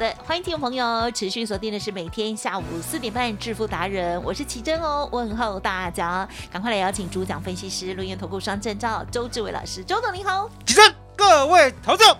[0.00, 12.16] 的，欢迎听众朋友持续锁定的是每天下午四点半致富达人，我是奇珍哦，问候大家，赶快来邀请主讲分析师轮源投顾双证照周志伟老师，周总你好，奇珍，各位投众，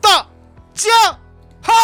[0.00, 0.24] 大
[0.72, 0.90] 家
[1.60, 1.74] 好。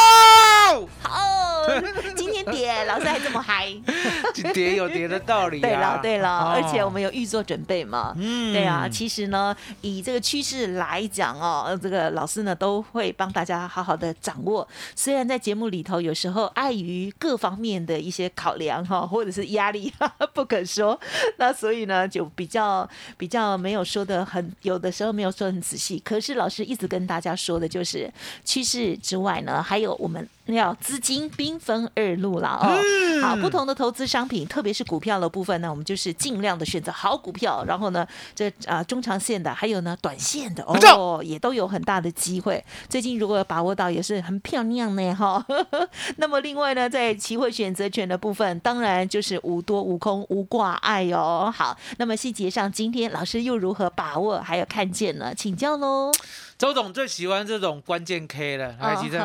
[1.02, 1.66] 好，
[2.14, 3.68] 今 天跌，老师还这么嗨，
[4.52, 5.62] 跌有跌的道理、啊。
[5.62, 8.14] 对了，对了，哦、而且我们有预做准备嘛。
[8.16, 14.66] 嗯，对啊，其实呢，以这个趋势来讲哦，这个老师呢都会帮大家好好的掌握。
[14.94, 19.92] 虽然在节目里头有时候碍于各方面的一些考量哈， 或者是压力
[20.34, 20.98] 不可说，
[21.38, 26.00] 那所以呢就比较比较没有说的很，有的时候没有说很仔细。
[26.04, 28.12] 可是老师一直跟大家说的就是
[28.44, 30.28] 趋势之外呢，还有我们。
[30.46, 32.76] 要资金兵分二路了哦，
[33.22, 42.62] 好，不同的投资商品，特别是股票的部分呢，我们就是尽量的选择好股票，然后呢，这啊中长线的，还有呢短线的哦，也都有很大的机会。
[42.90, 45.44] 最近如果把握到，也是很漂亮呢哈。
[46.18, 51.50] 那么另外呢，在期货选择权的部分，当然就是无多无空无挂碍哦。
[51.56, 55.34] 好，那么细节上，今天老师又如何把握还有看见呢？
[55.34, 56.12] 请教喽。
[56.56, 59.20] 周董最喜欢这种关键 K 了，来吉正。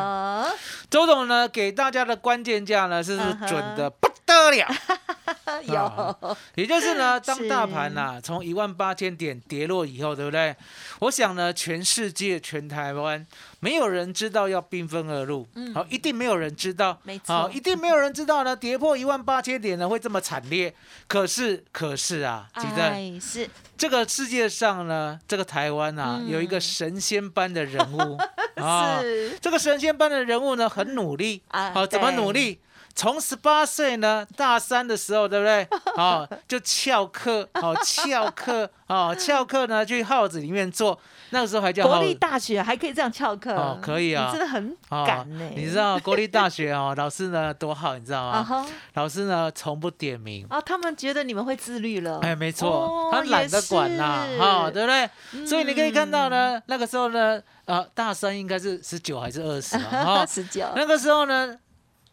[0.90, 4.68] 周董呢给大家的关键价呢是准的不得了，
[5.66, 10.56] 有，也就是呢，当大盘呐从一万八千点跌落以后，对不对？
[11.00, 13.26] 我想呢，全世界、全台湾
[13.60, 20.74] 没有人知道要兵分二路，好，一定没有人知道，没错，一定没有人知道呢，跌破一万八千点呢会这么惨烈。
[21.08, 23.50] 可是，可是啊，记得是。
[23.78, 28.18] 这个世界上呢，这个台湾啊，有一个神仙般的人物。
[28.56, 29.02] 啊，
[29.42, 31.42] 这个神仙般的人物呢，很努力。
[31.50, 32.60] 啊，怎么努力？
[33.00, 35.66] 从十八岁呢，大三的时候，对不对？
[35.96, 41.00] 哦，就翘课，哦，翘课，哦，翘课呢，去号子里面做。
[41.30, 45.50] 那个时候还叫国立大学，还可以这样翘课，哦，可以啊，真的很敢呢。
[45.56, 48.68] 你知道国立大学哦， 老师呢多好，你知道吗？
[48.96, 52.20] 老师呢从不点名啊，他们觉得你们会自律了。
[52.22, 55.46] 哎，没错，他懒得管呐，哈，对不对？
[55.48, 60.26] 所以你可以看到呢，那个时候呢，啊，大三应该是十九还是二十啊？
[60.28, 60.66] 十九。
[60.76, 61.58] 那个时候呢。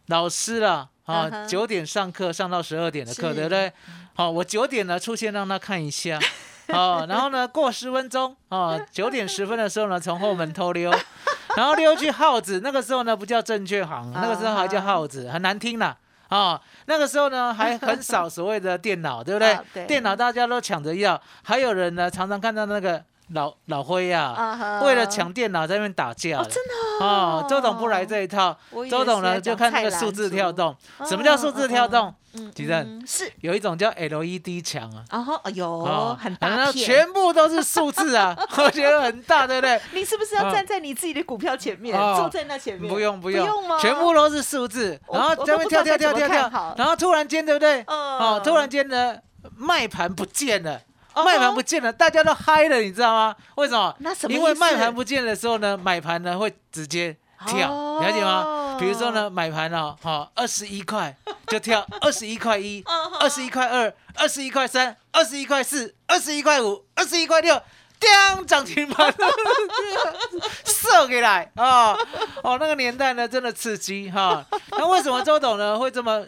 [0.07, 3.71] 老师了啊，九点上课上到十二点的课，对不对？
[4.13, 6.19] 好，我九点呢出现让他看一下，
[6.73, 10.91] 好，然后呢过十分钟啊，九点十分的时候呢从后门偷溜，
[11.55, 15.95] 然后溜去耗子，那个时候呢不叫正确行，那个时候还叫耗子，很难听啦
[16.29, 16.59] 啊。
[16.87, 19.39] 那个时候呢还很少所谓的电脑，对不
[19.73, 19.85] 对？
[19.85, 23.03] 电脑大家都抢着要，还有人呢常常看到那个。
[23.33, 27.45] 老老灰呀，为了抢电脑在那边打架，真的哦。
[27.49, 28.57] 周董不来这一套，
[28.89, 30.75] 周董呢就看那个数字跳动。
[31.05, 32.13] 什么叫数字跳动？
[32.53, 35.03] 吉正是有一种叫 LED 墙啊。
[35.11, 39.81] 哦，有很大全部都是数字啊， 我觉得很大，对不对？
[39.91, 42.91] 你是不是要站在你自己的股票前面，坐在那前面？
[42.91, 43.47] 不用不用，
[43.79, 47.81] 全部都是数字，然后在那边跳跳跳跳跳，然后突然间，对不对？
[47.87, 49.17] 哦，突然间呢，
[49.55, 50.79] 卖盘不见了。
[51.23, 53.35] 卖盘不见了，大家都嗨了，你知道吗？
[53.55, 53.95] 为什么？
[54.29, 58.77] 因为卖盘不见的时候呢，买盘呢会直接跳，了解吗？
[58.79, 61.15] 比如说呢，买盘哦，好，二十一块
[61.47, 62.83] 就跳二十一块一，
[63.19, 67.61] 二十一块二，二十一块三，二十一块四，二十一块五，二十一块六。
[67.99, 69.11] 叮，涨停板，
[70.63, 71.97] 射给来啊！
[72.43, 74.45] 哦，那个年代呢，真的刺激哈。
[74.69, 76.23] 那为什么周董呢会这么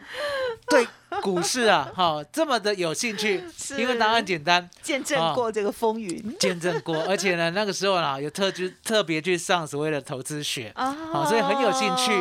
[0.67, 0.87] 对
[1.21, 3.43] 股市啊， 哈，这么的有兴趣？
[3.77, 10.93] 因为答案简单，见证过这个风云，见证过， 而且呢，那个时候啊，有特去特别去上所谓的投资学啊，
[11.27, 12.11] 所以很有兴趣。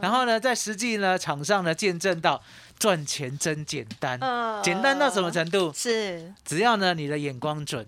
[0.00, 2.42] 然后呢，在实际呢场上呢，见证到
[2.78, 4.18] 赚钱真简单，
[4.62, 5.72] 简单到什么程度？
[5.74, 7.86] 是，只要呢你的眼光准。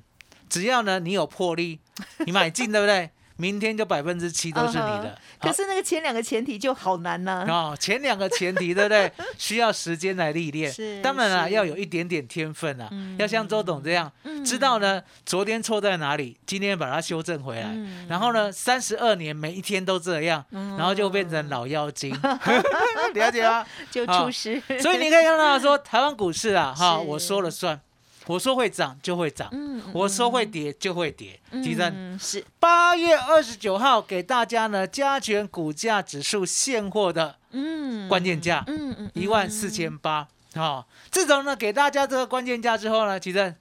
[0.48, 1.80] 只要呢，你有魄力，
[2.24, 3.10] 你买进对不对？
[3.36, 5.18] 明天就百分之七都是你的。
[5.40, 7.44] 可是那个前两个前提就好难呢。
[7.48, 9.12] 哦，前两个前提对不对？
[9.36, 10.72] 需要时间来历练。
[10.72, 12.90] 是，当然了，要有一点点天分啊。
[13.18, 14.10] 要像周董这样，
[14.44, 17.68] 知道呢，昨天错在哪里，今天把它修正回来。
[17.72, 22.10] 嗯然后呢，三十二年每一天都这样，然后就变成老妖精。
[23.14, 23.66] 了解吗？
[23.90, 24.62] 就出师。
[24.80, 27.80] 所以你可以看到说，台湾股市啊，哈，我说了算。
[28.26, 29.50] 我说会涨就会涨，
[29.92, 31.40] 我说会跌就会跌。
[31.62, 40.26] 提升是八月二十九号给大家呢加权股价指数现货的嗯关键价，嗯嗯一万四千八。
[40.54, 43.54] 好，自从呢给大家这个关键价之后呢，其实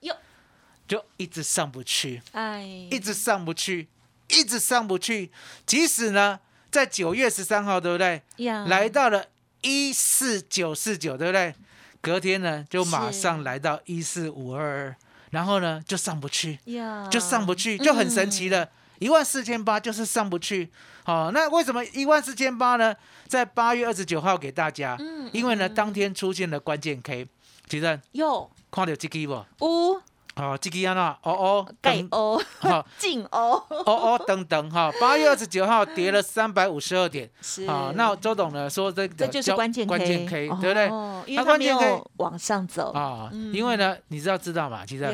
[0.88, 3.88] 就一直上不去，哎，一直上不去，
[4.30, 5.32] 一直上不去。
[5.66, 6.40] 即使呢
[6.72, 8.22] 在九月十三号，对不对？
[8.68, 9.26] 来到了
[9.62, 11.54] 一四九四九，对不对？
[12.06, 14.96] 隔天呢，就马上来到一四五二二，
[15.32, 16.60] 然后呢就上不去，
[17.10, 18.70] 就上不去，就很神奇的。
[19.00, 20.70] 一万四千八就是上不去。
[21.04, 22.96] 好，那为什么一万四千八呢？
[23.28, 24.96] 在八月二十九号给大家，
[25.32, 27.26] 因为呢当天出现了关键 K，
[27.68, 29.66] 其实有看到这个不？
[29.66, 30.02] 有。
[30.38, 37.66] 好，这个安啦，哦哦，盖哦，好， 进哦，哦哦，等等哈，八月二十九号跌了三百五十二点，是。
[37.66, 39.96] 啊，那周董呢说这这就是关键 K，
[40.28, 40.92] 对不对？
[41.26, 42.92] 因为关键 K 往上走。
[42.92, 44.86] 啊，因为呢，你知道知道嘛？
[44.86, 45.10] 其实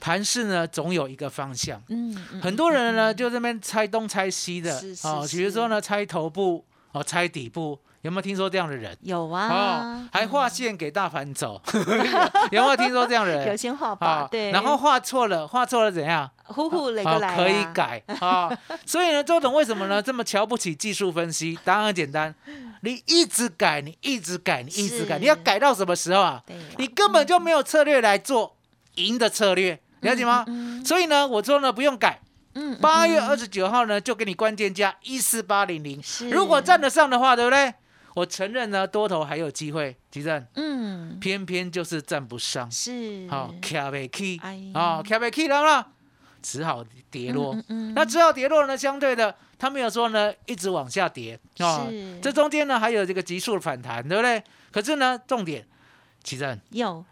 [0.00, 7.78] 盘势呢总有一个方向，嗯，很多人呢就这边猜东猜西的，啊，比如说呢猜头部，哦，猜底部。
[8.02, 8.96] 有没有听说这样的人？
[9.02, 11.60] 有啊，哦，还画线给大盘走，
[12.50, 13.46] 有没有听说这样的人？
[13.48, 16.28] 有先画吧，对，然后画错了，画错了怎样？
[16.44, 18.50] 呼呼来个来可以改啊。
[18.84, 21.56] 所以呢，周董为什么呢这么瞧不起技术分析？
[21.64, 22.34] 答案很简单，
[22.80, 26.42] 你一直改，你一直改，你一直改，你要改到什么时候啊？
[26.78, 28.56] 你根本就没有策略来做
[28.96, 30.44] 赢的策略，了解吗？
[30.84, 32.18] 所以呢，我说呢，不用改。
[32.54, 37.72] 嗯，八月二十九号呢，就给你关键价一四八零零，如果站得上的话，对不对？
[38.14, 44.38] 我承认呢，多头还有机会，吉正，嗯，偏偏就是站不上，是，好，卡不起，
[44.74, 45.86] 啊，卡不起了啦，
[46.42, 47.56] 只好跌落。
[47.68, 51.86] 嗯那只好跌落呢，相对的，他没有说呢，一直往下跌，啊，
[52.20, 54.42] 这中间呢还有这个急速的反弹，对不对？
[54.70, 55.66] 可是呢，重点，
[56.22, 57.02] 吉正有，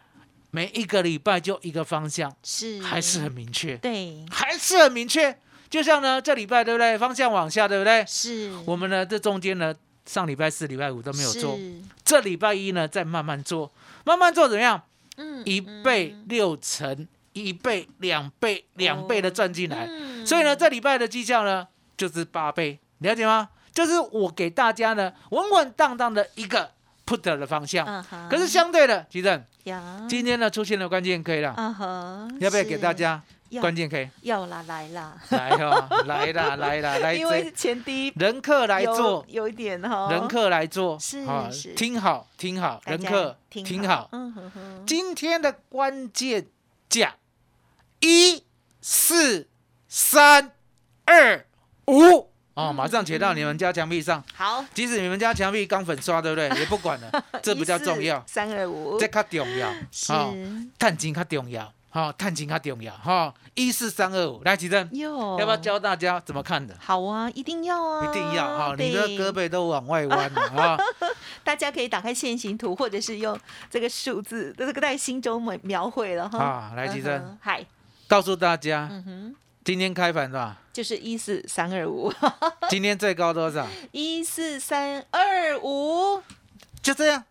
[0.51, 5.39] 每一个礼拜就一个方向，是，还是很明确，对，还是很明确。
[5.71, 6.99] 就像呢，这礼拜对不对？
[6.99, 8.05] 方向往下，对不对？
[8.07, 9.75] 是，我们呢这中间呢。
[10.07, 11.59] 上礼拜四、礼拜五都没有做，
[12.05, 13.71] 这礼拜一呢再慢慢做，
[14.05, 14.83] 慢慢做怎么样？
[15.17, 19.89] 嗯，一倍、六成、一倍、两倍、两倍的赚进来，
[20.25, 21.67] 所以呢，这礼拜的绩效呢
[21.97, 23.49] 就是八倍，了解吗？
[23.73, 26.71] 就是我给大家呢稳稳当当的一个
[27.07, 29.45] put 的方向，可是相对的，吉正，
[30.09, 31.55] 今天呢出现了关键 K 了，
[32.41, 33.23] 要不要给大家？
[33.59, 37.15] 关键 K 要啦，来啦，来哈， 来啦，来啦，来。
[37.15, 40.09] 因为前第一人客来做，有一点哈。
[40.13, 41.75] 人客来做，是是。
[41.75, 44.09] 听好，听好，人客听好。
[44.13, 44.85] 嗯哼哼。
[44.87, 46.47] 今天的关键
[46.89, 47.17] 价
[48.01, 48.45] 一
[48.81, 49.49] 四
[49.89, 50.53] 三
[51.07, 51.45] 二
[51.89, 54.23] 五哦，马上贴到你们家墙壁上。
[54.35, 56.49] 好，即使你们家墙壁刚粉刷，对不对？
[56.61, 58.23] 也不管了，这比较重要。
[58.27, 59.73] 三二五，这较重要。
[59.91, 60.13] 是，
[60.79, 61.73] 探金较重要。
[61.93, 66.73] 好，探情较重要哈，一四三二五，来齐正，要不要教大家怎么看的？
[66.79, 70.79] 好啊，一定要啊，一定要哈，你的胳膊都往外弯了哈！
[71.43, 73.37] 大家可以打开线形图，或者是用
[73.69, 76.39] 这个数字，这个在心中描描绘了哈。
[76.39, 77.67] 啊，来齐正，嗨，
[78.07, 80.59] 告诉大家，嗯哼，今天开盘是吧？
[80.73, 82.13] 就是一四三二五，
[82.71, 83.67] 今天最高多少？
[83.91, 86.23] 一四三二五，
[86.81, 87.25] 就这样，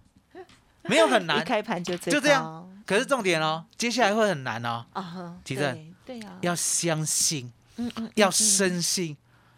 [0.81, 2.69] 没有很难， 一开盘就就这样。
[2.89, 4.83] 可是重点哦，接下来会很难哦。
[4.93, 9.15] 啊哈，提正，对呀，要相信，嗯嗯，要深信，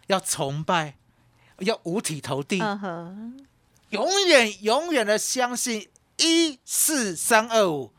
[0.08, 0.96] 要崇拜，
[1.60, 2.58] 要五体投地，
[3.88, 7.90] 永远永远的相信一四三二五。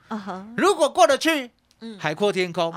[0.56, 1.50] 如果过得去，
[1.98, 2.72] 海阔天空，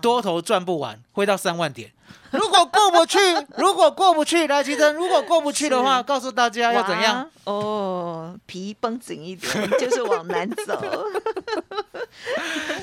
[0.00, 1.92] 多头赚不完，会到三万点。
[2.32, 3.18] 如果过不去，
[3.56, 4.92] 如果过不去，来其实。
[4.92, 7.28] 如果过不去的话，告诉大家要怎样？
[7.44, 10.80] 哦，皮绷紧一点，就是往南走。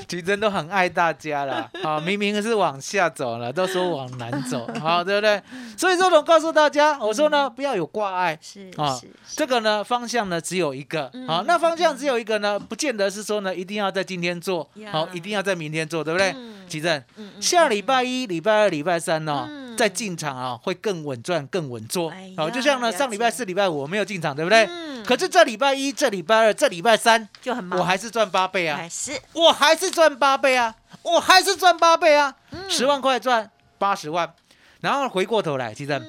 [0.08, 5.40] 其实都很爱大家了， 啊，明明是往下走了，都说往南走， 好，对不对？
[5.76, 8.98] 所以说我告诉大家，我说呢，不要有挂碍，是啊，
[9.36, 16.34] 这个呢方向呢只有一个，好，那方向只有一个呢，不见得是说呢一定要在今天做，好，一定要在明天做，对不对？
[16.66, 17.04] 奇珍，
[17.40, 24.68] 下礼拜一、礼拜二、礼拜三呢，再进场啊，会更稳赚、更稳做，好，就像呢上礼拜四、礼拜五我没有进场，对不对？
[25.04, 28.78] 可是这礼拜一、这礼拜二、这礼拜三就很忙，我还是赚八倍啊！
[28.78, 29.12] 还是。
[29.34, 30.74] 我还是赚八倍啊！
[31.02, 32.34] 我还是赚八倍啊！
[32.68, 34.34] 十万块赚八十万，
[34.80, 36.02] 然后回过头来，其实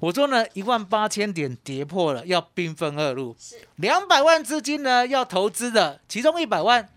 [0.00, 3.34] 我说呢，一万八千点跌破了，要兵分二路，
[3.76, 6.88] 两百万资金呢要投资的，其中一百万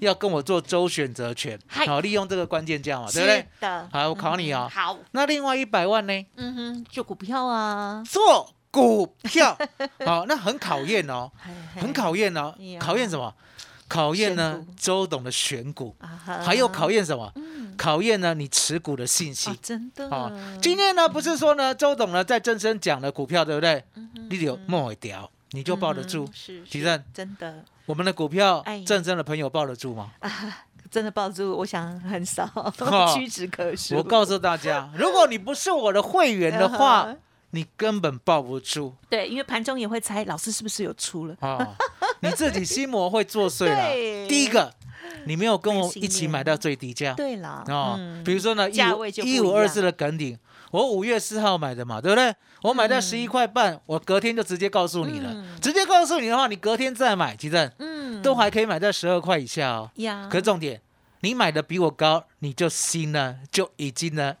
[0.00, 3.46] 要跟我做周选择权，好，利用这个关键价嘛，对不对？
[3.60, 4.68] 的，好，我考你啊。
[4.72, 6.26] 好，那另外一百万呢？
[6.36, 8.02] 嗯哼，做股票啊。
[8.08, 9.56] 做股票，
[10.04, 11.30] 好，那很考验哦，
[11.76, 13.32] 很考验哦，考验什么？
[13.88, 17.32] 考验呢，周董的选股，还有考验什么？
[17.76, 19.56] 考验呢，你持股的信心。
[19.60, 20.30] 真的啊，
[20.62, 23.82] 今天呢，不是说呢，周董呢在正身讲的股票，对不对？
[24.28, 26.28] 你有莫一条，你就抱得住。
[26.32, 30.12] 是，其正，真的，我们的股票，正身的朋友抱得住吗？
[30.88, 32.48] 真的抱住，我想很少，
[33.14, 33.96] 屈指可数。
[33.96, 37.14] 我告诉大家，如果你不是我的会员的话。
[37.52, 41.74] 你根本抱不住，对，因为盘中也会猜老师是不是有出了啊？
[42.20, 43.90] 你自己心魔会作祟了。
[44.30, 44.72] 第一个，
[45.24, 47.98] 你没有跟我一起买到最低价，对了啊。
[48.24, 50.38] 比如说呢，一五二四的梗顶，
[50.70, 52.34] 我五月四号买的嘛，对不对？
[52.62, 59.90] 我买在十一块半，我隔天就直接告诉你了，直接告诉你的话，你隔天再买，其实嗯，都还可以买在十二块以下哦。
[59.96, 60.80] 呀，可是重点，
[61.20, 64.36] 你买的比我高，你就心呢就已经呢。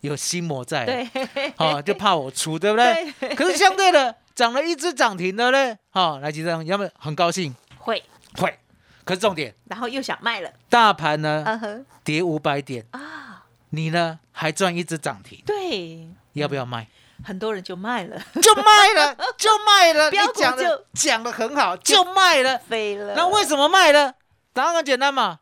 [0.00, 1.08] 有心魔在，对，
[1.56, 3.34] 好就怕我出，对不对？
[3.34, 7.54] 可是相对的，涨了一只涨停的嘞，好，来几张，要不很高兴？
[7.78, 8.02] 会。
[8.36, 8.58] 会，
[9.06, 12.84] 可是重点，然后又想卖了，大盘呢跌五百点。
[12.90, 13.33] 啊，
[13.74, 16.86] 你呢还赚一只涨停，对，要不要卖？
[17.24, 23.14] 很多人就卖了，就卖了， 就卖了，你讲的讲的很好，就卖了，飞了。
[23.16, 24.14] 那为什么卖了？
[24.52, 25.40] 答案很简单嘛，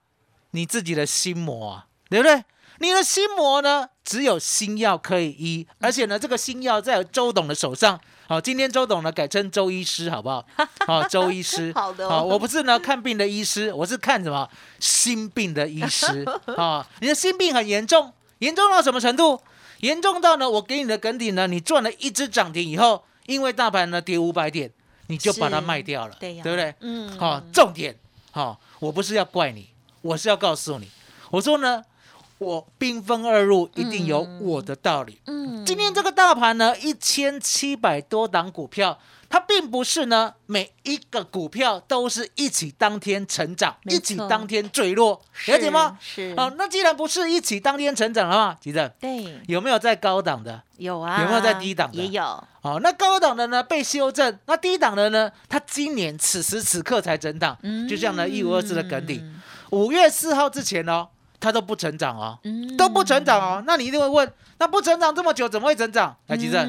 [0.53, 2.45] 你自己的心魔啊，对不对？
[2.79, 3.89] 你的心魔呢？
[4.05, 8.01] 只有心药可以医，而且呢，这个心药在周董的手上。
[8.27, 10.45] 好，今天周董呢改称周医师，好不好？
[10.87, 11.73] 好， 周医师。
[11.75, 12.09] 好的。
[12.09, 14.49] 好，我不是呢看病的医师，我是看什么
[14.81, 16.25] 心病的医师。
[16.57, 18.13] 啊， 你的心病很严重，
[18.43, 19.41] 严重到什么程度？
[19.79, 24.69] 严重到呢，我给你的梗顶呢，你赚了一只涨停以后，因为大盘呢跌五百点，
[25.07, 26.75] 你就把它卖掉了，对不对？
[26.81, 27.09] 嗯。
[27.17, 27.97] 好，重点。
[28.33, 29.69] 好，我不是要怪你，
[30.01, 30.89] 我是要告诉你，
[31.31, 31.85] 我说呢。
[32.39, 35.17] 我兵分二路，一定有我的道理。
[35.27, 38.99] 嗯，今天这个大盘呢，一千七百多档股票，
[39.33, 45.97] 它并不是呢每一个股票都是一起当天成长，一起当天坠落，了解吗？
[45.99, 46.35] 是。
[46.37, 50.63] 好，那既然不是一起当天成长的话，吉正，对，有没有在高档的？
[50.77, 51.23] 有啊。
[51.23, 51.97] 有没有在低档的？
[51.97, 52.23] 也有。
[52.61, 61.09] 好，那高档的呢被修正，那低档的呢，它今年此时此刻才整档，嗯，就像呢一五二四的梗顶，五月四号之前哦。
[61.41, 66.17] 它都不成长哦，嗯都不成长哦，那你一定会问，那不成长这么久，怎么会成长？
[66.29, 66.63] 来，吉正，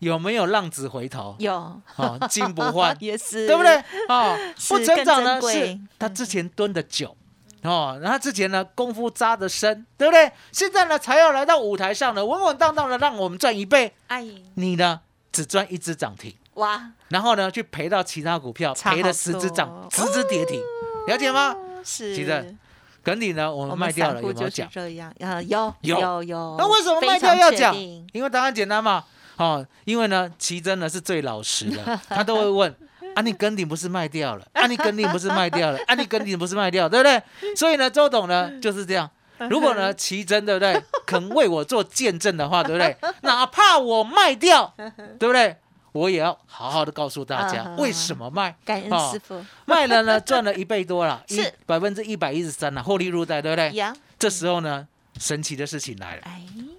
[0.00, 1.34] 有没有浪子回头？
[1.38, 1.52] 有，
[1.96, 3.76] 哦，金不换 也是，对不对？
[4.08, 4.36] 哦，
[4.68, 7.16] 不成长呢，是他之前蹲的久，
[7.62, 10.30] 哦，然后之前呢功夫扎的深，对不对？
[10.52, 15.00] 现在呢才要来到舞台上呢，稳稳当当的让我们赚一倍，哎，你呢
[15.32, 20.60] 只赚一只涨停，哇，然后呢去赔到其他股票，赔了十只涨，十只跌停，
[21.08, 21.54] 了解吗？
[21.82, 22.58] 是，吉正。
[23.02, 24.68] 梗底呢，我们卖掉了，有没有讲？
[24.68, 26.56] 这样啊，有有有。
[26.58, 27.72] 那为什么卖掉要讲？
[28.12, 29.04] 因为答案简单嘛，
[29.44, 32.76] 哦，因为呢，奇珍呢是最老实的， 他都会问：
[33.14, 34.46] 啊，你梗顶不是卖掉了？
[34.52, 35.78] 啊，你梗顶不是卖掉了？
[35.86, 37.22] 啊，你梗顶不是卖掉，对不对？
[37.54, 39.10] 所以呢，周董呢就是这样。
[39.50, 42.96] 如果呢，奇珍对不对，肯为我做见证的话，对不对？
[43.22, 44.72] 哪怕我卖掉，
[45.18, 45.56] 对不对？
[45.92, 53.70] 我也要好好的告诉大家为什么卖，感恩师傅卖了呢，赚了一倍多了，是百分之一百一十三了，获利入袋，对不对？
[54.18, 54.86] 这时候呢，
[55.18, 56.22] 神奇的事情来了，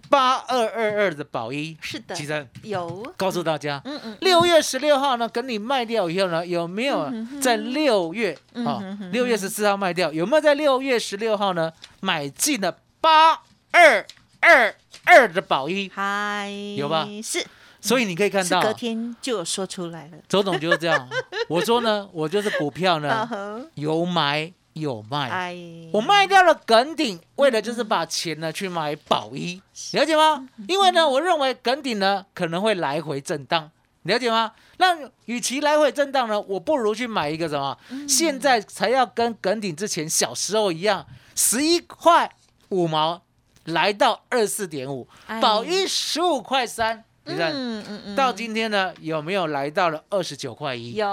[0.09, 7.11] 八二二二的宝一，是的，其实有告诉大家，嗯嗯，六月十六号呢，跟你卖掉以后呢，有没有
[7.41, 8.81] 在六月啊？
[9.11, 11.71] 六月十四号卖掉，有没有在六月十六号呢
[12.01, 13.33] 买进了八
[13.71, 14.05] 二
[14.39, 15.91] 二二的宝一？
[15.93, 17.07] 嗨，有吧？
[17.23, 17.45] 是。
[17.79, 20.17] 所以你可以看到，隔天就有说出来了。
[20.27, 21.07] 周董就是这样，
[21.47, 23.29] 我说呢，我就是股票呢，
[23.75, 25.53] 有买有卖。
[25.91, 29.61] 我卖掉了耿鼎，为了就是把钱呢去买宝一，
[29.93, 30.47] 了解吗？
[30.67, 33.69] 因为呢，我认为耿鼎呢可能会来回震荡，
[34.03, 34.51] 了解吗？
[34.77, 37.77] 那与其来回震荡呢，我不如去买一个什么？
[38.07, 41.05] 现在才要跟耿鼎之前小时候一样，
[41.35, 42.31] 十一块
[42.69, 43.21] 五毛
[43.65, 45.07] 来到二四点五，
[45.41, 47.03] 宝一十五块三。
[47.29, 50.93] 你看，嗯嗯嗯，到今天呢，有没有来到了二十九块一？
[50.93, 51.05] 有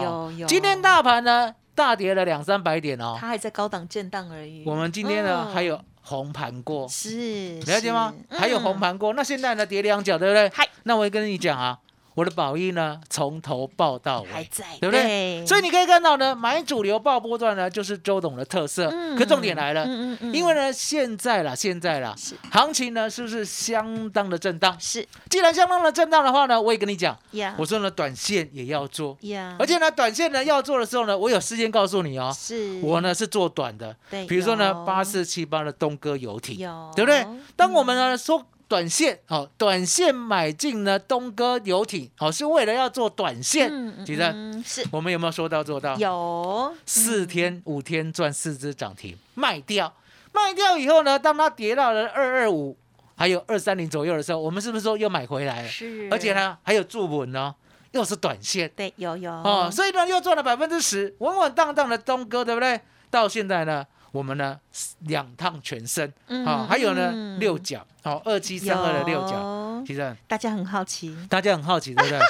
[0.00, 0.46] 有有。
[0.46, 3.16] 今天大盘呢，大跌了两三百点哦。
[3.18, 4.62] 它还在高档震荡而已。
[4.66, 8.12] 我们今天呢，还有红盘过，是了解吗？
[8.28, 10.50] 还有红盘过，那现在呢，跌两脚，对不对？
[10.50, 11.78] 嗨，那我也跟你讲啊，
[12.14, 15.44] 我的宝益呢，从头报到尾，还在，对不对？
[15.46, 18.90] 所以你可以看到呢，买主流报波段呢，就是周董的特色。
[19.16, 19.86] 可重点来了，
[20.32, 22.14] 因为呢，现在啦，现在啦，
[22.50, 24.76] 行情呢，是不是相当的震荡？
[24.80, 25.06] 是。
[25.28, 27.16] 既然相当的震荡的话呢，我也跟你讲，
[27.56, 29.16] 我说呢，短线也要做，
[29.58, 36.56] 而且呢，短线呢要做的时候呢，我有事先告诉你哦，是我呢是做短的，对，比如说呢，八四七八的东哥游艇，
[36.94, 37.26] 对不对？
[37.56, 38.44] 当我们呢说。
[38.70, 40.96] 短线好，短线买进呢？
[40.96, 43.68] 东哥游艇好，是为了要做短线。
[44.06, 45.96] 其实是我们有没有说到做到？
[45.96, 49.92] 有四天五天赚四只涨停，卖掉
[50.30, 51.18] 卖掉以后呢？
[51.18, 52.76] 当它跌到了二二五，
[53.16, 55.68] 还有二三零左右的时候，我们是不是说又买回来了？
[55.68, 57.52] 是，而且呢还有注稳呢，
[57.90, 58.70] 又是短线。
[58.76, 62.80] 对，有有哦，所以呢又赚了百分之十，稳稳当当的东哥，对不对？
[63.10, 63.84] 到现在呢？
[64.12, 64.58] 我们呢
[65.00, 66.12] 两趟全身，
[66.44, 72.18] 好，还有呢六角，好二七三二的六角，其实大家很好奇，大家很好奇，对不对？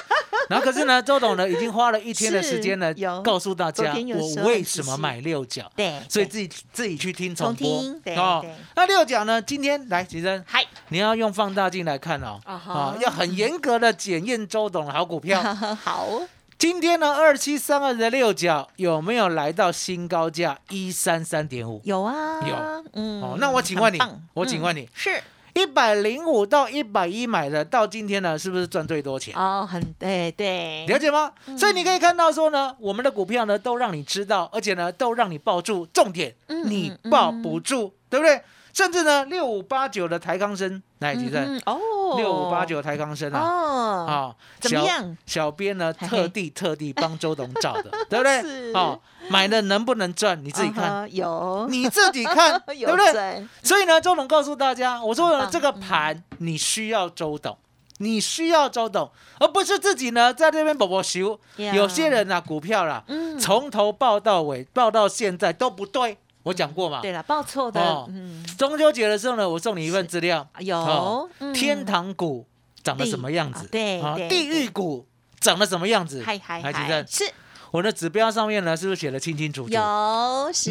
[0.51, 7.85] 然后可是呢，周董呢已经花了一天的时间呢，告诉大家我为什么买六角，对，所以自己自己去听重播，
[8.17, 8.45] 哦。
[8.75, 15.41] 那六角呢，今天来，其实嗨，你要用放大镜来看哦，啊，要很严格的检验周董的好股票，
[15.85, 16.21] 好。
[16.61, 21.81] 今天呢，二七三二的六角有没有来到新高价一三三点五？
[21.85, 22.55] 有啊，有。
[22.93, 23.99] 嗯，哦，那我请问你，
[24.35, 25.23] 我请问你，是
[25.55, 29.35] 一百零五到一百一买的，到今天呢，是不是赚最多钱？
[29.35, 31.33] 哦，很对对，了解吗？
[31.57, 36.35] 所以你可以看到说呢，我们的股票呢，都让你知道，而且呢，都让你抱住，重点
[36.67, 38.39] 你抱不住，对不对？
[38.81, 41.79] 甚至呢，六五八九的台康生来几阵哦，
[42.17, 45.15] 六五八九台康生啊，哦，怎么样？
[45.27, 48.73] 小编呢特地特地帮周董找的， 对不对？
[48.73, 50.43] 哦，买了能不能赚？
[50.43, 53.47] 你自己看，有 你自己看， 对不对？
[53.63, 57.59] 所以呢，周董告诉大家，我说这个盘你需要周董，
[57.99, 61.39] 你需要周董，而不是自己呢在这边宝宝修。
[61.57, 63.05] 有些人啊，股票啦，
[63.39, 66.17] 从头报到尾，报到现在都不对。
[66.43, 67.01] 我讲过嘛？
[67.03, 67.81] 对了，报错的。
[68.09, 70.49] 嗯，中秋节的时候呢，我送你一份资料。
[70.61, 72.47] 有天堂股
[72.83, 73.67] 长得什么样子？
[73.69, 75.07] 对啊，地狱股
[75.39, 76.23] 长得什么样子？
[76.25, 77.05] 嗨嗨嗨！
[77.07, 77.25] 是，
[77.71, 79.73] 我的指标上面呢，是不是写的清清楚楚？
[79.73, 79.81] 有，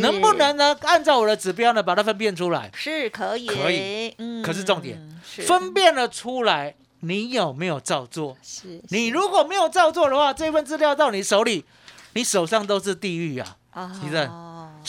[0.01, 0.75] 能不能呢？
[0.81, 2.71] 按照我的指标呢，把它分辨出来？
[2.73, 4.13] 是可以，可以。
[4.17, 4.99] 嗯，可是重点，
[5.45, 8.35] 分辨了出来，你有没有照做？
[8.41, 8.81] 是。
[8.89, 11.63] 你如果没有照做的话，这份资料到你手里，
[12.13, 13.57] 你手上都是地狱啊！
[13.69, 14.29] 啊，其实。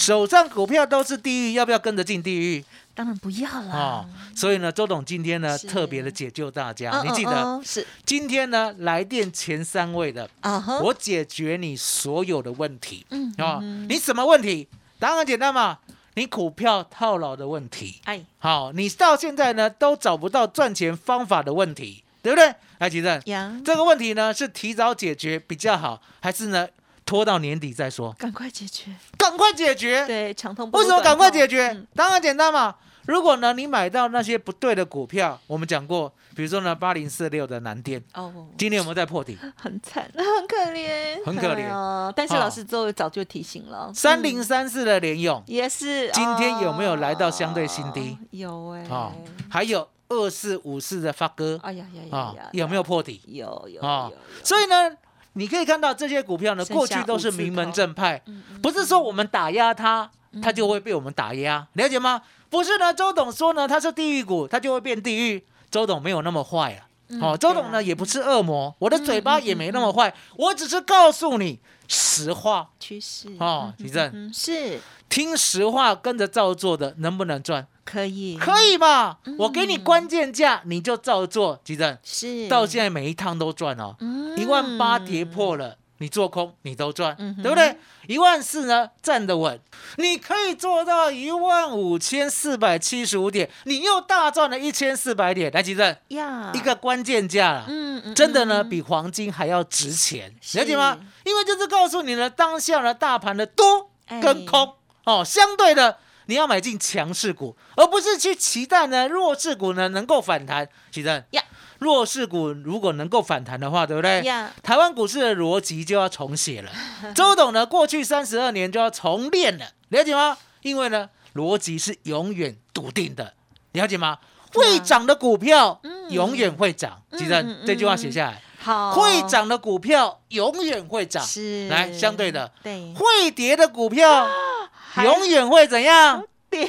[0.00, 2.64] 手上股票都是地狱，要不要跟着进地狱？
[2.94, 4.08] 当然不要了。
[4.34, 13.04] 所以呢，周董今天呢特别的解救大家，你记得是今天呢来电前三位的啊，我解决你所有的问题。
[13.10, 13.60] 嗯啊，
[13.90, 14.66] 你什么问题？
[14.98, 15.78] 答案很简单嘛，
[16.14, 18.00] 你股票套牢的问题。
[18.04, 22.54] 哎，好，你到现在呢都找不到赚钱方法的问题，对不对？
[22.78, 23.22] 来，吉正，
[23.62, 26.66] 这个问题呢是提早解决比较好，还是呢？
[27.10, 30.06] 拖到年底再说，赶快解决，赶快解决。
[30.06, 31.84] 对，长通为什么赶快解决？
[31.92, 32.76] 当然简单嘛。
[33.06, 39.36] 如果呢，你买到那些不对的股票，我们讲过，比如说呢，八零四六的南电，哦，今天有没有在破底？
[39.56, 42.12] 很惨，很可怜，很可怜。
[42.14, 48.16] 但是老师周早就提醒了，三零三四的联勇也是，今天有没有来到相对新低？
[48.30, 49.10] 有哎，啊，
[49.50, 53.20] 还有二四五四的发哥，哎呀呀呀，有没有破底？
[53.26, 54.12] 有有有。
[54.44, 54.96] 所以呢？
[55.34, 58.22] 你可以看到这些股票呢，过去都是名门正派，
[58.60, 60.10] 不是说我们打压它，
[60.42, 62.22] 它就会被我们打压，了解吗？
[62.48, 65.44] 不是呢，周董说呢，它是地狱股，它就会变地狱。
[65.70, 66.89] 周董没有那么坏啊，
[67.20, 72.70] 哦，周董呢也不是恶魔，我的嘴巴也没那么坏，我只是告诉你实话。
[72.78, 73.28] 趋势。
[73.38, 74.32] 哦，李正。
[74.32, 74.80] 是。
[75.08, 77.66] 听实话跟着照做的，能不能赚？
[77.84, 79.18] 可以，可以嘛？
[79.38, 81.60] 我给你关键价，你就照做。
[81.64, 81.98] 吉正。
[82.04, 82.46] 是。
[82.48, 83.96] 到现在每一趟都赚哦，
[84.36, 87.76] 一万八跌破了，你做空你都赚，对不对？
[88.06, 89.60] 一万四呢站得稳，
[89.96, 95.52] 你可以做到一万五千四百七十五点，你又大赚了一千四百点。
[95.52, 100.98] 来，吉正呀，一个关键价了，嗯嗯，真的呢比黄金还要值钱，了解吗？
[101.24, 103.90] 因为就是告诉你呢，当下呢大盘的多
[104.22, 105.98] 跟空哦，相对的。
[106.26, 110.68] 你要买进强势股，而不是去期待呢弱势股呢能够反弹。
[110.92, 111.42] 其实呀，
[111.80, 114.22] 弱势股如果能够反弹的话，对不对？
[114.62, 116.70] 台湾股市的逻辑就要重写了。
[117.14, 120.36] 周董呢，过去三十二年就要重练了，了解吗？
[120.62, 123.34] 因为呢，逻辑是永远笃定的，
[123.72, 124.18] 了解吗？
[124.52, 127.02] 会涨的股票永远会涨。
[127.16, 131.24] 记得这句话写下来，好，会涨的股票永远会涨。
[131.24, 134.28] 是，来相对的，对，会跌的股票。
[135.04, 136.68] 永远会怎样跌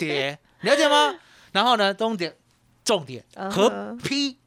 [0.00, 1.14] 跌，了解吗？
[1.52, 2.34] 然后呢，重点
[2.84, 4.38] 重点和 P，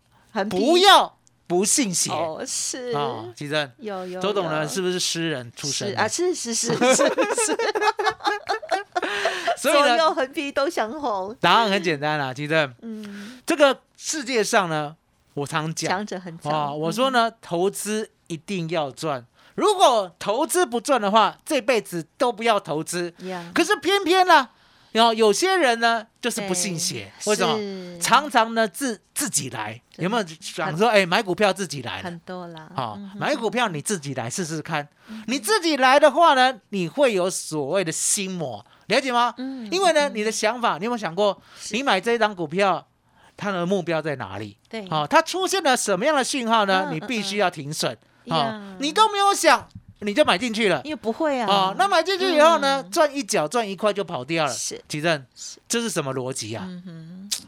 [0.49, 2.11] 不要不信邪。
[2.11, 4.21] 哦，是啊，其实有有。
[4.21, 6.07] 周董呢，是不是诗人出身啊？
[6.07, 7.03] 是是是是是。
[9.57, 11.35] 所以呢，横批都想红。
[11.41, 14.95] 答案很简单啦，其实，嗯，这个世界上呢，
[15.33, 16.71] 我常讲，强者很啊。
[16.71, 19.25] 我说呢，投资一定要赚。
[19.55, 23.11] 如果投资不赚的话，这辈子都不要投资。
[23.55, 24.49] 可是偏偏呢，
[24.91, 27.99] 然后有些人呢，就是不信邪，为什么？
[27.99, 32.01] 常常呢自自己来，有没有想说，哎，买股票自己来？
[32.01, 32.71] 很多啦。
[32.75, 34.87] 好，买股票你自己来试试看。
[35.27, 39.33] 你自己来的话呢，你会有所谓的心魔，了解吗？
[39.37, 39.67] 嗯。
[39.71, 42.87] 因为呢，你的想法，你有没有想过，你买这一张股票，
[43.35, 44.57] 它的目标在哪里？
[44.69, 44.89] 对。
[44.89, 46.89] 好，它出现了什么样的讯号呢？
[46.91, 47.97] 你必须要停损。
[48.29, 51.51] 啊，你都没有想，你就买进去了，因为不会啊。
[51.51, 54.51] 啊，那买进去以后呢，赚一角赚一块就跑掉了。
[54.53, 55.25] 是，奇正，
[55.67, 56.67] 这是什么逻辑啊？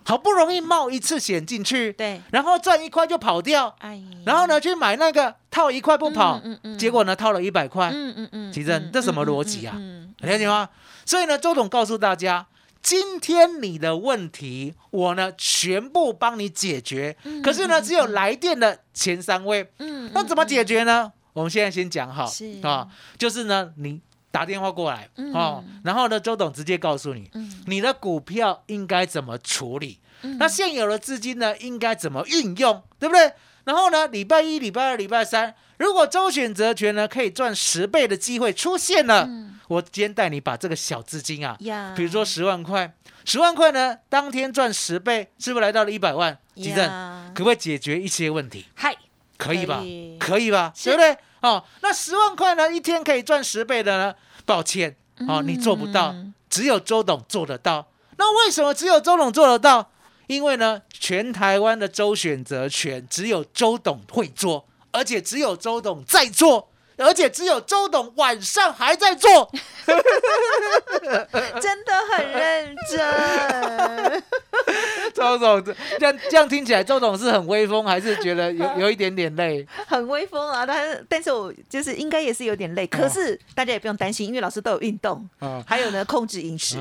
[0.03, 9.79] 好不容易冒一次险进去，对，然后赚一块就跑掉，哎，然后呢去买那个套一块不跑，嗯嗯，结果呢套了一百块，嗯嗯嗯，奇正，这什么逻辑啊？
[10.19, 10.69] 了解吗？
[11.05, 12.47] 所以呢，周总告诉大家。
[12.81, 17.13] 今天你的问题，我呢全部帮你解决。
[17.43, 19.69] 可是呢，只有来电的前三位。
[19.79, 21.11] 嗯，那怎么解决呢？
[21.39, 22.29] 我们现在先讲好
[22.63, 22.85] 啊，
[23.17, 27.31] 就是呢，你打电话过来哦，然后呢，周董直接告诉你，
[27.65, 30.01] 你的股票应该怎么处理，
[30.37, 33.31] 那现有的资金呢应该怎么运用，对不对？
[33.63, 39.29] 然后呢，礼拜一、礼拜二、礼拜三，如果周选择权呢可以赚十倍的机会出现了。
[39.69, 41.55] 我今天带你把这个小资金啊，
[41.95, 46.37] 比如说十万块，十万块呢，当天赚十倍，是不是来到了一百万？
[46.55, 46.89] 吉正，
[47.33, 48.65] 可不可以解决一些问题？
[48.75, 48.93] 嗨，
[49.39, 49.81] 可以吧？
[50.19, 50.71] 可以吧？
[50.83, 51.17] 对不对？
[51.41, 54.13] 哦，那十万块呢，一天可以赚十倍的呢？
[54.45, 54.95] 抱歉，
[55.27, 56.13] 哦，你做不到，
[56.49, 57.87] 只有周董做得到。
[58.17, 59.89] 那为什么只有周董做得到？
[60.27, 66.69] 因为呢，全台湾的周选择权只有周董会做，而且只有周董在做。
[67.01, 69.49] 而且只有周董晚上还在做，
[71.61, 74.23] 真的很认真。
[75.19, 79.67] 周总这样这样听起来，周总是很威风，还是觉得有有一点点累？
[79.85, 82.87] 很威风啊，但是但是我就是应该也是有点累。
[82.87, 85.27] 可是大家也不用担心，因为老师都有运动，
[85.65, 86.77] 还有呢控制饮食。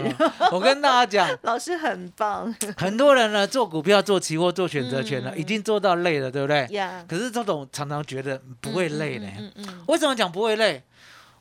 [0.52, 2.54] 我跟大家讲， 老师很棒。
[2.76, 6.66] 很多人呢做股票、做期货、做选择权呢，已经做到累了，对不对？
[6.70, 7.04] 呀。
[7.08, 9.28] 可是周董常常觉得不会累呢。
[9.38, 9.84] 嗯嗯。
[9.88, 10.82] 为什么讲不会累？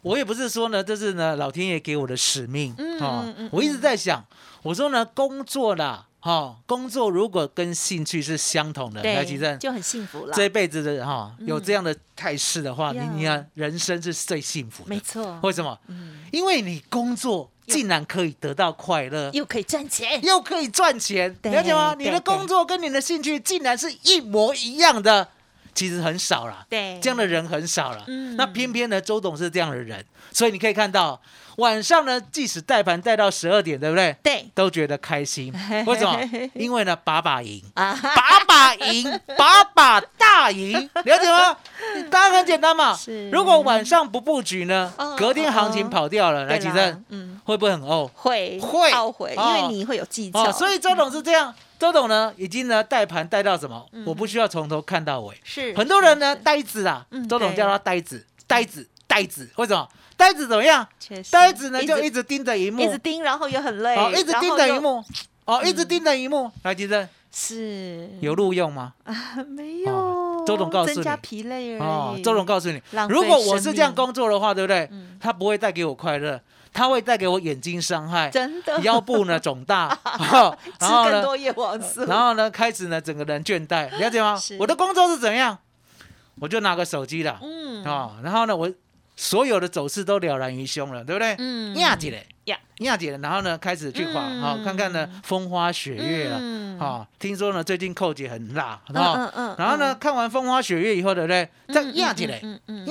[0.02, 2.74] 我也不是说呢，这是呢老天爷给我的使命。
[2.78, 3.50] 嗯嗯嗯。
[3.52, 4.26] 我一直在想，
[4.64, 6.07] 我说呢工作啦。
[6.28, 10.34] 哈，工作如果跟兴趣是相同的，来吉正就很幸福了。
[10.36, 14.90] 这一辈子的哈，有这样的态势的话，你你看人生是最幸福的。
[14.90, 15.40] 没错。
[15.42, 15.80] 为什么？
[15.88, 21.96] 嗯，因为你工作竟然可以得到快乐，又可以赚钱，又可以赚钱，了解吗？
[21.98, 25.30] 你的工作跟你的兴趣竟然是一模一样的，
[25.78, 26.66] 其实很少了。
[26.68, 28.04] 对，这样的人很少了。
[28.08, 31.22] 嗯，那偏偏呢，周董是这样的人，所以你可以看到。
[31.58, 34.16] 晚上呢，即使带盘带到十二点，对不对？
[34.22, 35.52] 对，都觉得开心。
[35.88, 36.20] 为什么？
[36.54, 37.96] 因为呢，把把赢，把
[38.48, 41.58] 把赢， 把把大赢，了解吗？
[42.12, 42.96] 当然很简单嘛。
[43.32, 48.08] 如果晚上不布局呢，隔天行情跑掉了，来几阵，嗯，会不会很呕？
[48.14, 50.52] 会，会懊悔，因为你会有技巧。
[50.52, 53.86] 所以周董是这样，周董呢，已经呢带盘带到什么？
[54.06, 55.36] 我不需要从头看到尾。
[55.44, 59.88] 是，很多人呢呆子啊，周董叫他呆子，呆子，呆子，为什么？
[60.16, 60.88] 呆子怎么样？
[61.32, 63.96] 呆子呢就一直盯着荧幕，一直盯，然后也很累。
[63.96, 65.04] 哦，一直盯着荧幕，
[65.46, 66.52] 哦，一直盯着荧幕。
[66.64, 68.94] 来，吉正，是有录用吗？
[69.04, 69.14] 啊，
[69.48, 70.44] 没有。
[70.48, 72.18] 周总告诉你，增加疲累哦。
[72.24, 74.90] 周总告诉你，如果我是这样工作的话，对不对？
[75.20, 76.42] 他不会带给我快乐，
[76.78, 78.80] 他会带给我眼睛伤害，真的。
[78.82, 79.98] 腰部呢肿大，
[80.80, 84.40] 然后呢，多叶黄素，然后呢，开始呢，整个人倦怠，了解吗？
[84.60, 85.58] 我的工作是怎样？
[86.40, 88.72] 我就拿个手机了，嗯，啊，然后呢，我。
[89.20, 91.36] 所有的走势都了然于胸了，对不对？
[91.40, 96.40] 嗯，亚姐嘞，亚亚姐，然后呢，开始去画，好看看呢，风花雪月了，
[96.80, 101.50] 好，听说呢，最近寇姐很辣，嗯嗯，然后呢，看完风花雪月以后，对不对？
[101.74, 102.40] 再亚姐嘞，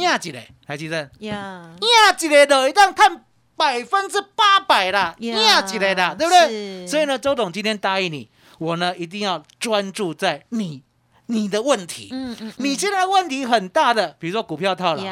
[0.02, 1.08] 亚姐嘞，还记得？
[1.20, 3.22] 亚亚姐嘞的，一旦看
[3.56, 6.86] 百分之八百了，亚姐嘞的，对不对？
[6.86, 10.82] 所以呢，周董今天答应你，我呢一定要专注在你。
[11.28, 15.02] 你的问题，嗯嗯，你现在问题很大的，比如说股票套牢，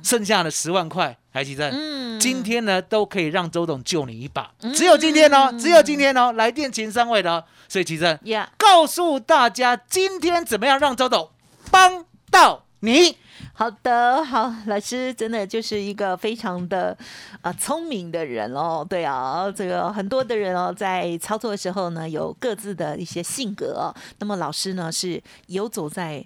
[0.00, 1.70] 剩下的十万块，还记得？
[1.72, 8.16] 嗯，今天呢都可以让周董救你一把，只有今天哦，只有今天哦，来电前三位的，所以其实，
[8.56, 11.30] 告诉大家今天怎么样让周董
[11.72, 13.16] 帮到你。
[13.52, 16.96] 好的，好，老师真的就是一个非常的
[17.42, 18.86] 啊聪明的人哦。
[18.88, 23.94] 对啊，这个很多的人哦，在操作的时候呢，有各自的一些性格。
[24.18, 26.24] 那么老师呢，是游走在。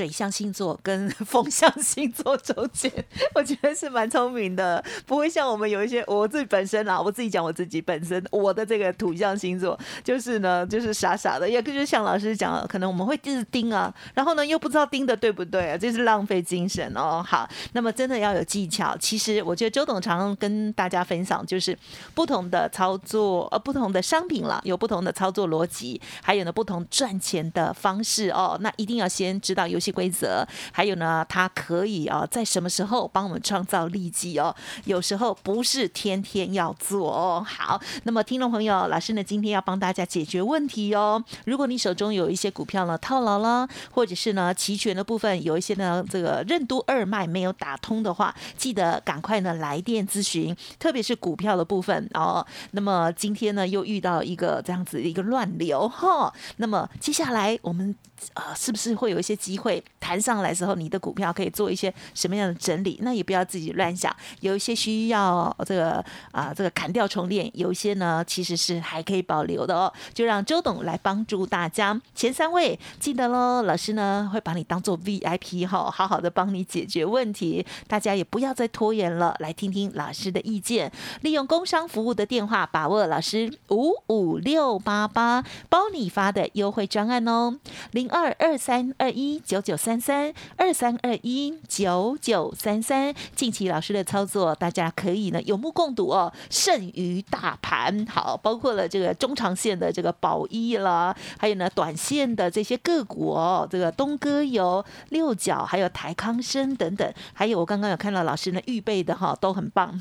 [0.00, 2.90] 水象星座跟 风象星座中间，
[3.34, 17.22] 我觉得是蛮聪明的，不会像我们有一些我自己本身啊，我自己讲我自己本身，我的这个土象星座就是呢，就是傻傻的，也就是像老师讲，可能我们会一直盯啊，然后呢又不知道盯的对不对啊，这是浪费精神哦。
[17.22, 18.96] 好，那么真的要有技巧。
[18.98, 21.76] 其实我觉得周董常常跟大家分享，就是
[22.14, 28.56] 不同的操作，呃，不同的商品了，有不同的操作逻辑，还有呢不同赚钱的方式哦。
[28.62, 34.54] 那一定要先知道游规则，还有呢，它可以啊在什么时候帮我们创造利基哦。
[34.84, 37.44] 有时候不是天天要做哦。
[37.46, 41.22] 好，那么听众朋友，老师呢今天要帮大家解决问题哦。
[41.44, 52.46] 如果你手中有一些股票呢套牢了，或者是呢期权的部分有一些呢这个任督二脉没有打通的话，记得赶快呢来电咨询，特别是股票的部分哦。
[52.72, 57.94] 那么今天呢又遇到一个这样子的一个乱流哈，那么接下来我们。
[58.34, 62.98] 呃，是不是会有一些机会弹上来之后，你的股票可以做一些什么样的整理？
[63.02, 69.90] 那也不要自己乱想，有一些需要这个啊，这个砍掉重练，有一些呢其实是还可以保留的哦。
[70.12, 77.64] 就让周董来帮助大家，前三位记得喽，老师呢会把你当做 VIP 哈，好好的帮你解决问题。
[77.88, 87.56] 大家也不要再拖延了，来听听老师的意见，利用工商服务的电话，把握老师五五六八八包你发的优惠专案哦，
[87.92, 88.09] 零。
[88.10, 96.32] 二二三二一九九三三二三二一九九三三，近期老师的操作，大家可以呢有目共睹哦。
[96.50, 109.96] 剩余大盘好，包括了这个中长线的这个宝一了，还有呢短线的这些个股哦，这个东哥油六角，还有台康生等等，还有我刚刚有看到老师呢预备的哈，都很棒。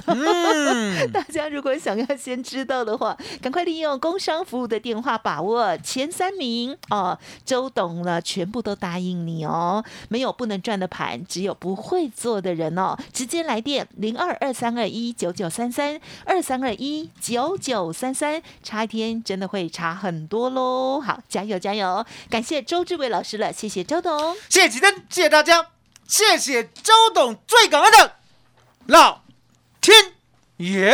[1.14, 7.99] 大家如果想要先知道的话，赶快利用工商服务的电话把握前三名哦，周董。
[8.04, 12.98] 了，全部都答应你哦，没有不能赚的盘，只有不会做的人哦。
[13.14, 21.00] 直接来电零二二三二一九九三三二三二一九九三三，差一天真的会差很多喽。
[21.00, 22.06] 好，加油加油！
[22.30, 25.68] 感谢周志伟老师了，谢谢周董，谢谢吉登，谢谢大家，
[26.08, 28.16] 谢谢周董，最感恩的
[28.86, 29.22] 老
[29.82, 30.14] 天
[30.58, 30.94] 爷。